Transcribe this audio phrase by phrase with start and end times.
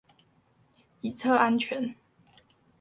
[1.01, 1.93] 以策安全